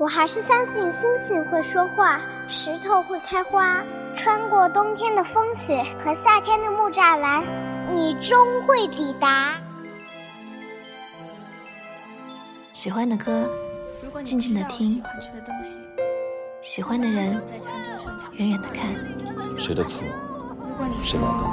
[0.00, 2.18] 我还是相信星星会说话，
[2.48, 3.84] 石头会开花。
[4.16, 7.44] 穿过冬天的风雪和夏天的木栅栏，
[7.94, 9.52] 你终会抵达。
[12.72, 13.46] 喜欢的歌，
[14.24, 15.02] 静静的听；
[16.62, 17.38] 喜欢的人，
[18.32, 18.86] 远远的看。
[19.58, 20.02] 谁的错？
[21.02, 21.44] 谁买单？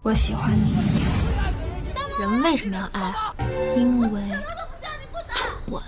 [0.00, 0.74] 我喜欢你。
[2.18, 3.12] 人为什么要爱？
[3.76, 4.20] 因为。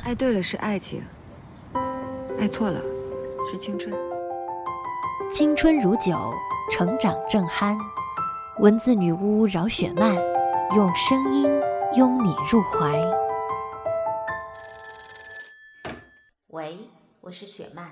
[0.05, 1.03] 爱对了是爱情，
[2.39, 2.81] 爱错了
[3.51, 3.95] 是青春。
[5.33, 6.33] 青春如酒，
[6.71, 7.77] 成长正酣。
[8.61, 10.15] 文字女巫饶雪漫，
[10.77, 11.51] 用声音
[11.97, 13.01] 拥你入怀。
[16.49, 16.79] 喂，
[17.21, 17.89] 我是雪漫。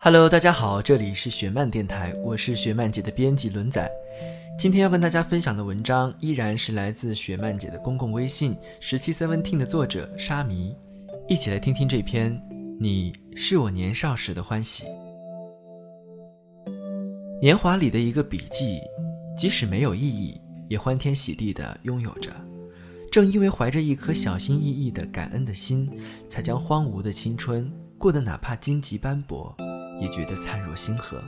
[0.00, 3.90] Hello，大家好，这里是雪漫电台，我是雪漫姐的编辑轮仔。
[4.58, 10.76] 今天要跟大家分享的文章依然是来自雪漫姐的公共微信十七 seventeen 的作者沙弥。
[11.28, 12.32] 一起来听听这篇
[12.80, 14.84] 《你是我年少时的欢喜》。
[17.38, 18.80] 年华里的一个笔记，
[19.36, 22.30] 即使没有意义，也欢天喜地的拥有着。
[23.12, 25.90] 正因为怀着一颗小心翼翼的感恩的心，
[26.30, 29.54] 才将荒芜的青春过得哪怕荆棘斑驳，
[30.00, 31.22] 也觉得灿若星河。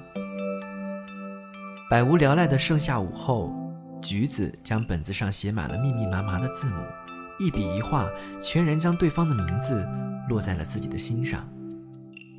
[1.91, 3.53] 百无聊赖的盛夏午后，
[4.01, 6.83] 橘子将本子上写满了密密麻麻的字母。
[7.41, 8.07] 一笔一画，
[8.41, 9.89] 全然将对方的名字
[10.29, 11.49] 落在了自己的心上。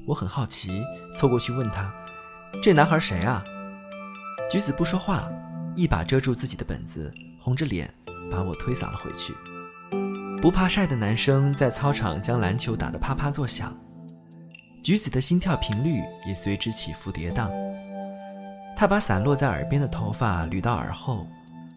[0.07, 1.91] 我很好奇，凑过去问他
[2.61, 3.43] ：“这男孩谁啊？”
[4.51, 5.27] 橘子不说话，
[5.75, 7.91] 一把遮住自己的本子，红着脸
[8.29, 9.33] 把我推搡了回去。
[10.41, 13.75] 不怕晒的男生在操场将篮球打得啪啪作响，
[14.83, 17.49] 橘子的心跳频率也随之起伏跌宕。
[18.75, 21.27] 他把散落在耳边的头发捋到耳后，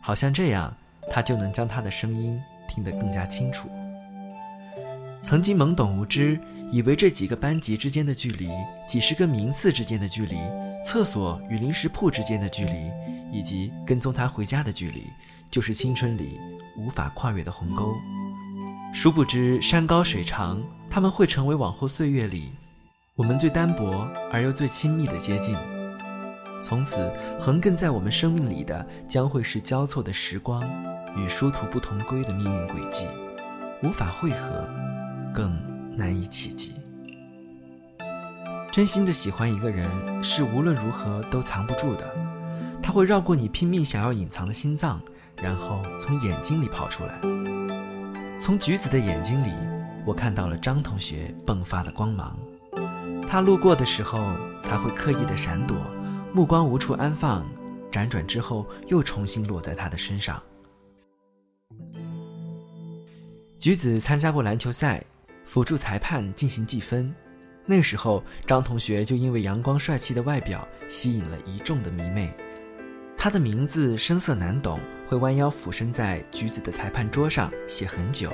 [0.00, 0.74] 好像这样，
[1.10, 2.38] 他就能将他的声音。
[2.74, 3.68] 听得更加清楚。
[5.20, 6.40] 曾经懵懂无知，
[6.72, 8.48] 以为这几个班级之间的距离，
[8.88, 10.36] 几十个名次之间的距离，
[10.84, 12.90] 厕所与零食铺之间的距离，
[13.32, 15.04] 以及跟踪他回家的距离，
[15.50, 16.40] 就是青春里
[16.76, 17.94] 无法跨越的鸿沟。
[18.92, 22.50] 殊不知山高水长，他们会成为往后岁月里
[23.14, 25.54] 我们最单薄而又最亲密的接近。
[26.64, 30.64] 从此，横亘在我们生命里的，将会是交错的时光。
[31.14, 33.06] 与殊途不同归的命运轨迹，
[33.82, 34.66] 无法汇合，
[35.34, 35.54] 更
[35.94, 36.72] 难以企及。
[38.72, 39.86] 真心的喜欢一个人，
[40.24, 42.10] 是无论如何都藏不住的，
[42.82, 44.98] 他会绕过你拼命想要隐藏的心脏，
[45.42, 47.20] 然后从眼睛里跑出来。
[48.38, 49.52] 从橘子的眼睛里，
[50.06, 52.34] 我看到了张同学迸发的光芒。
[53.28, 54.18] 他路过的时候，
[54.62, 55.76] 他会刻意的闪躲，
[56.34, 57.46] 目光无处安放，
[57.92, 60.42] 辗转之后又重新落在他的身上。
[63.60, 65.00] 橘子参加过篮球赛，
[65.44, 67.14] 辅助裁判进行计分。
[67.64, 72.34] 那时候，张同学就因为阳光帅气的外表吸引了一众的迷妹。
[73.16, 78.32] 他的名字声色难懂，会弯腰俯身在橘子的裁判桌上写很久，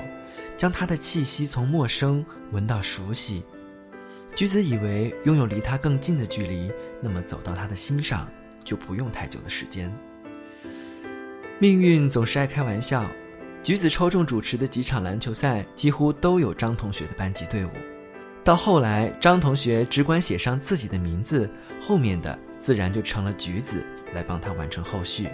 [0.57, 3.43] 将他的气息从陌生闻到熟悉。
[4.35, 8.27] 橘子以为拥有离他更近的距离，那么走到他的心上
[8.63, 9.91] 就不用太久的时间。
[11.59, 13.05] 命运总是爱开玩笑。
[13.63, 17.69] 橘子抽中主持的几场篮球赛，几乎都有张同学的班级队伍。
[18.43, 21.47] 到后来，张同学只管写上自己的名字，
[21.79, 23.85] 后面的自然就成了橘子
[24.15, 25.27] 来帮他完成后续。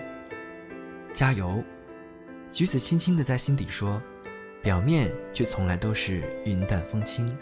[1.13, 1.63] 加油！
[2.51, 4.01] 橘子轻轻地在心底说，
[4.61, 7.33] 表面却从来都是云淡风轻。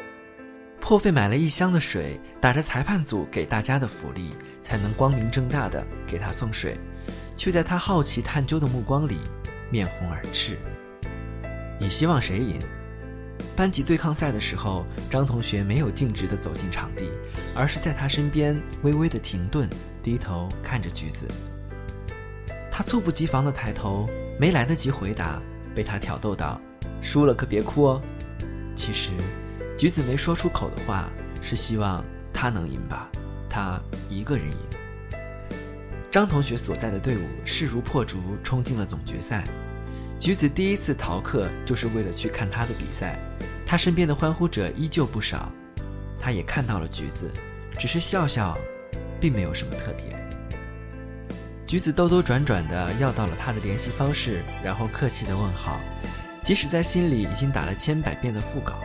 [0.88, 6.78] 破费买了一箱的水，打着裁判组给大家的福利，才能光明正大的给他送水，
[7.36, 9.18] 却在他好奇探究的目光里，
[9.72, 10.60] 面红耳赤。
[11.80, 12.60] 你希望谁赢？
[13.56, 17.10] 班级对抗赛的时候，张同学没有径直的走进场地，
[17.56, 19.68] 而是在他身边微微的停顿，
[20.04, 21.28] 低头看着橘子。
[22.72, 24.08] 他猝不及防的抬头，
[24.40, 25.42] 没来得及回答，
[25.74, 26.62] 被他挑逗道
[27.02, 28.02] ：“输了可别哭哦。”
[28.78, 29.10] 其实，
[29.78, 31.10] 橘子没说出口的话
[31.42, 32.04] 是希望
[32.34, 33.10] 他能赢吧，
[33.50, 33.80] 他
[34.10, 34.58] 一个人赢。
[36.10, 39.44] 张同学所在的队伍势如破竹，冲进了总决赛。
[40.18, 43.20] 橘子第一次逃课，就是为了去看他的比赛。
[43.66, 45.52] 他身边的欢呼者依旧不少，
[46.22, 47.30] 他也看到了橘子，
[47.78, 48.58] 只是笑笑，
[49.20, 50.16] 并没有什么特别。
[51.68, 55.82] 橘子兜兜转转的要到了他的联系方式，然后客气的问好，
[56.42, 58.80] 即使在心里已经打了千百遍的副稿，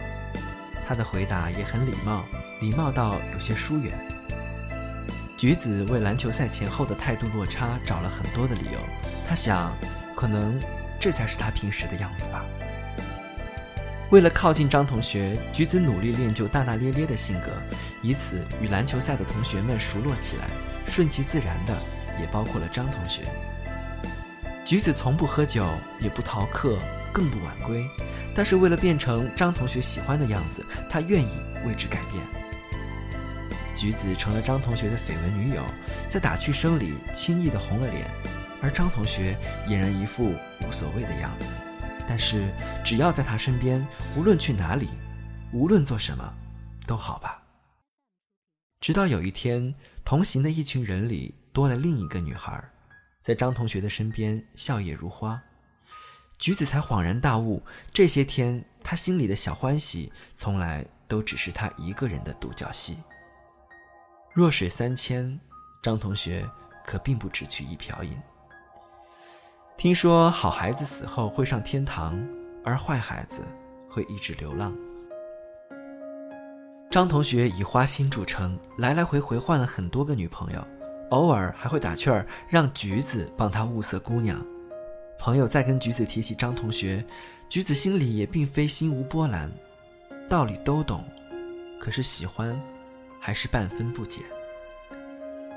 [0.91, 2.25] 他的回答也很礼貌，
[2.61, 3.97] 礼貌到有些疏远。
[5.37, 8.79] 橘子为篮球赛前后的态度落差找了很多的理由，
[9.29, 9.73] 他想，
[10.17, 10.61] 可能。
[10.99, 12.45] 这才是他平时的样子吧。
[14.11, 17.53] 为了靠近张同学，橘子努力练就大大咧咧的性格，
[18.03, 20.49] 以此与篮球赛的同学们熟络起来。
[20.87, 21.75] 顺其自然的，
[22.21, 23.23] 也包括了张同学。
[24.65, 25.65] 橘子从不喝酒，
[26.01, 26.77] 也不逃课，
[27.13, 27.89] 更不晚归。
[28.35, 31.31] 但是为了变成张同学喜欢的样子，他愿意
[31.67, 32.23] 为之改变。
[33.77, 35.65] 橘子成了张同学的绯闻女友，
[36.09, 38.11] 在打趣声里轻易的红了脸，
[38.63, 39.37] 而张同学
[39.67, 41.49] 俨然一副无所谓的样子。
[42.07, 42.49] 但是
[42.85, 43.87] 只要在他身边，
[44.17, 44.89] 无论去哪里，
[45.53, 46.35] 无论做什么，
[46.87, 47.43] 都好吧。
[48.81, 49.75] 直到有一天，
[50.05, 52.63] 同行的一群人里多了另一个女孩，
[53.23, 55.41] 在张同学的身边笑靥如花。
[56.41, 62.97] 橘子才恍然大悟，这些天他心里的小欢喜，从来都只是他一个人的独角戏。
[64.33, 65.39] 弱水三千，
[65.83, 66.49] 张同学
[66.83, 68.17] 可并不只取一瓢饮。
[69.77, 72.19] 听说好孩子死后会上天堂，
[72.65, 73.43] 而坏孩子
[73.87, 74.75] 会一直流浪。
[76.91, 80.67] 张同学以花心著称，来来回回换了很多个女朋友，
[81.11, 84.43] 偶尔还会打趣儿让橘子帮他物色姑娘。
[85.21, 87.05] 朋友再跟橘子提起张同学，
[87.51, 89.53] 橘子心里也并非心无波澜，
[90.27, 91.05] 道理都懂，
[91.79, 92.59] 可是喜欢，
[93.21, 94.25] 还是半分不减。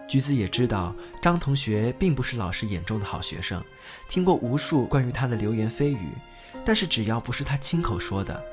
[0.05, 3.63] 橘子也知道张同学并不是老师眼中的好学生，
[4.09, 6.09] 听过无数关于他的流言蜚语，
[6.65, 8.43] 但是只要不是他亲口说的，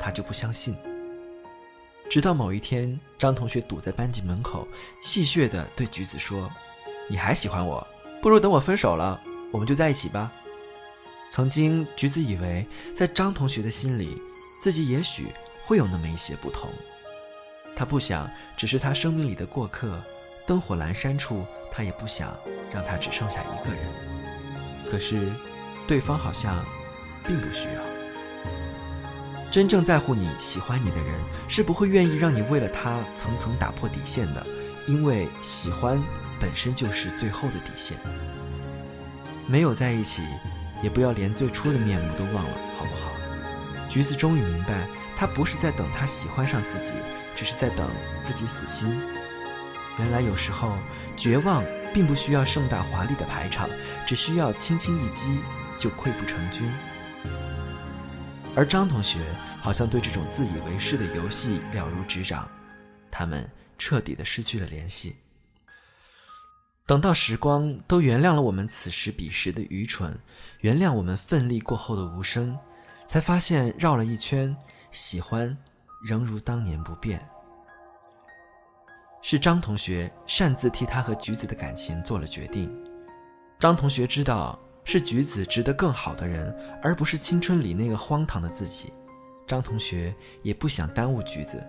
[0.00, 0.76] 他就不相信。
[2.10, 4.66] 直到某一天，张同学堵在班级门口，
[5.00, 6.50] 戏谑地对橘子说
[7.08, 7.86] ：“你还喜欢我？
[8.20, 9.22] 不如等我分手了。”
[9.54, 10.32] 我们就在一起吧。
[11.30, 14.20] 曾经，橘子以为在张同学的心里，
[14.60, 15.28] 自己也许
[15.64, 16.68] 会有那么一些不同。
[17.76, 20.02] 他不想只是他生命里的过客，
[20.44, 22.36] 灯火阑珊处，他也不想
[22.68, 23.84] 让他只剩下一个人。
[24.90, 25.30] 可是，
[25.86, 26.64] 对方好像
[27.24, 27.80] 并不需要。
[29.52, 31.14] 真正在乎你、喜欢你的人，
[31.46, 34.44] 是不会愿意让你为了他层层打破底线的，
[34.88, 35.96] 因为喜欢
[36.40, 37.96] 本身就是最后的底线。
[39.46, 40.22] 没有在一起，
[40.82, 43.10] 也不要连最初的面目都忘了，好不好？
[43.88, 44.86] 橘子终于明白，
[45.16, 46.92] 他不是在等他喜欢上自己，
[47.36, 47.88] 只是在等
[48.22, 49.00] 自己死心。
[49.98, 50.76] 原来有时候，
[51.16, 51.62] 绝望
[51.92, 53.68] 并不需要盛大华丽的排场，
[54.06, 55.38] 只需要轻轻一击
[55.78, 56.68] 就溃不成军。
[58.56, 59.18] 而张同学
[59.60, 62.48] 好像对这种自以为是的游戏了如指掌，
[63.10, 63.48] 他们
[63.78, 65.16] 彻底的失去了联系。
[66.86, 70.18] 等到时光都原谅了我们此时彼时的愚蠢，
[70.60, 72.58] 原谅我们奋力过后的无声，
[73.06, 74.54] 才发现绕了一圈，
[74.90, 75.56] 喜欢
[76.04, 77.26] 仍如当年不变。
[79.22, 82.70] 是张同学擅自替他和橘子的感情做了决定。
[83.58, 88.92] 张同学知道是橘子值得更好的人，而不是青春里那个荒唐的自己。
[89.46, 91.66] 张同学也不想耽误橘子，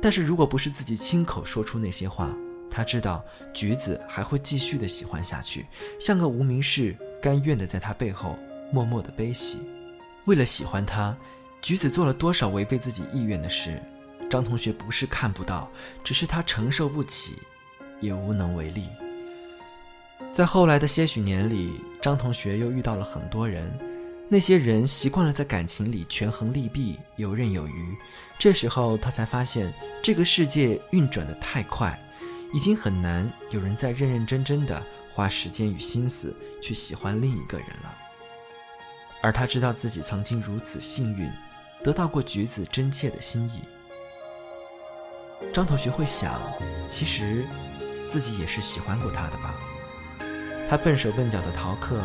[0.00, 2.34] 但是如果不是自己亲口说出那些话。
[2.70, 5.66] 他知道橘子还会继续的喜欢下去，
[5.98, 8.38] 像个无名氏，甘愿的在他背后
[8.72, 9.58] 默默的悲喜。
[10.26, 11.16] 为了喜欢他，
[11.62, 13.80] 橘子做了多少违背自己意愿的事？
[14.28, 15.70] 张同学不是看不到，
[16.02, 17.34] 只是他承受不起，
[18.00, 18.88] 也无能为力。
[20.32, 23.70] 在后来的些许年里，张同学又遇到了很多人，
[24.28, 27.94] 那些人习惯了在感情里权衡利弊，游刃有余。
[28.38, 29.72] 这时候他才发现，
[30.02, 31.98] 这个世界运转的太快。
[32.52, 34.82] 已经很难有人再认认真真的
[35.14, 37.94] 花时间与心思去喜欢另一个人了。
[39.22, 41.28] 而他知道自己曾经如此幸运，
[41.82, 43.62] 得到过橘子真切的心意。
[45.52, 46.40] 张同学会想，
[46.88, 47.44] 其实
[48.08, 49.54] 自己也是喜欢过他的吧？
[50.68, 52.00] 他笨手笨脚的逃课，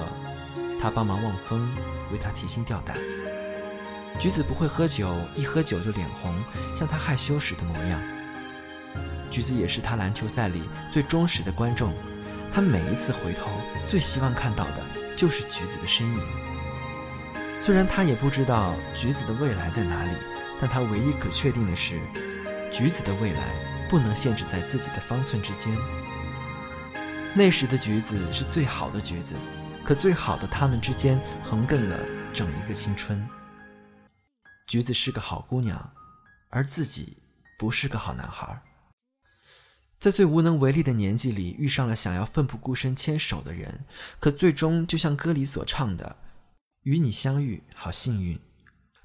[0.81, 1.69] 他帮忙望风，
[2.11, 2.97] 为他提心吊胆。
[4.19, 6.33] 橘子不会喝酒，一喝酒就脸红，
[6.75, 8.01] 像他害羞时的模样。
[9.31, 10.61] 橘子也是他篮球赛里
[10.91, 11.93] 最忠实的观众，
[12.53, 13.49] 他每一次回头，
[13.87, 14.83] 最希望看到的
[15.15, 16.19] 就是橘子的身影。
[17.57, 20.11] 虽然他也不知道橘子的未来在哪里，
[20.59, 21.99] 但他唯一可确定的是，
[22.71, 23.41] 橘子的未来
[23.89, 25.73] 不能限制在自己的方寸之间。
[27.33, 29.35] 那时的橘子是最好的橘子，
[29.85, 31.97] 可最好的他们之间横亘了
[32.33, 33.25] 整一个青春。
[34.67, 35.89] 橘子是个好姑娘，
[36.49, 37.17] 而自己
[37.57, 38.61] 不是个好男孩。
[40.01, 43.85] 在最无能为力的年纪里，遇上了想要奋不顾身牵手的人，
[44.19, 46.17] 可最终就像歌里所唱的
[46.81, 48.39] ：“与你相遇，好幸运，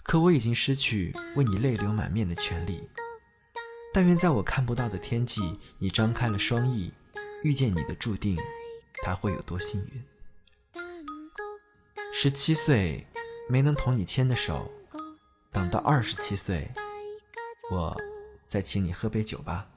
[0.02, 2.88] 可我已经失去为你泪流满面的权利。
[3.92, 6.90] 但愿在我看不到的天际，你张开了双翼，
[7.42, 8.34] 遇见你的注定，
[9.04, 10.02] 他会有多幸运？”
[12.10, 13.06] 十七岁，
[13.50, 14.70] 没能同你牵的手，
[15.52, 16.70] 等到二十七岁，
[17.70, 17.94] 我
[18.48, 19.68] 再请你喝杯酒吧。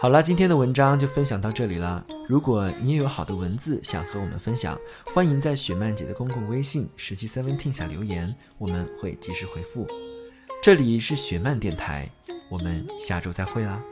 [0.00, 2.04] 好啦，今天的文章就分享到这里了。
[2.28, 4.78] 如果你也有好的文字想和我们分享，
[5.12, 9.86] 欢迎在雪曼姐的公共微信“十七 seventeen” 下留言，我们会及时回复。
[10.62, 12.08] 这里是雪漫电台，
[12.48, 13.82] 我们下周再会啦。